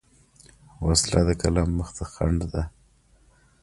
[0.87, 2.63] وسله د قلم مخ ته خنډ ده